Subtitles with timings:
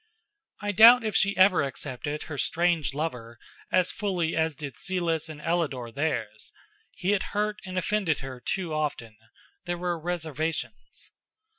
[0.63, 3.37] I doubt if she ever accepted her strange lover
[3.71, 6.51] as fully as did Celis and Ellador theirs.
[6.95, 9.15] He had hurt and offended her too often;
[9.65, 11.11] there were reservations.